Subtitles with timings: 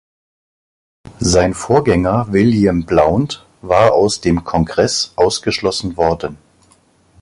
[1.19, 6.39] Sein Vorgänger William Blount war aus dem Kongress ausgeschlossen worden.